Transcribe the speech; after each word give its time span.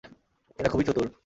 এরা 0.59 0.69
খুবই 0.69 0.85
চতুর। 0.85 1.07